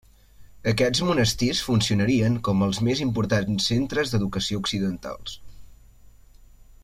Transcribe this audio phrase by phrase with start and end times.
[0.69, 5.37] Aquests monestirs funcionarien com els més importants centres d'educació occidentals.